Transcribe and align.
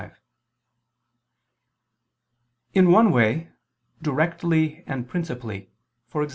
5), 0.01 0.19
in 2.73 2.91
one 2.91 3.11
way, 3.11 3.49
directly 4.01 4.83
and 4.87 5.07
principally, 5.07 5.69
e.g. 6.15 6.29